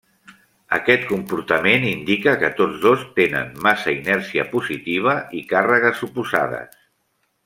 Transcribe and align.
Aquest 0.77 1.03
comportament 1.09 1.83
indica 1.89 2.33
que 2.43 2.49
tots 2.61 2.79
dos 2.87 3.03
tenen 3.21 3.51
massa 3.67 3.93
inercial 3.99 4.49
positiva 4.55 5.15
i 5.41 5.45
càrregues 5.53 6.03
oposades. 6.09 6.79